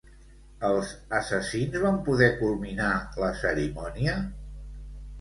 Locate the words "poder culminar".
2.09-2.91